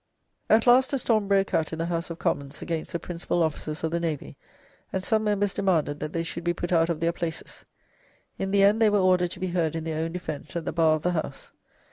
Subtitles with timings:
[0.49, 3.83] At last a storm broke out in the House of Commons against the principal officers
[3.83, 4.35] of the navy,
[4.91, 7.65] and some members demanded that they should be put out of their places.
[8.39, 10.73] In the end they were ordered to be heard in their own defence at the
[10.73, 11.51] bar of the House.